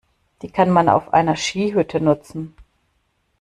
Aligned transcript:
Die 0.41 0.49
kann 0.49 0.71
man 0.71 0.89
auf 0.89 1.13
einer 1.13 1.35
Skihütte 1.35 2.01
nutzen. 2.01 2.55